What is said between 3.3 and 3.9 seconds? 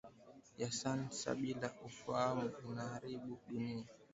dunia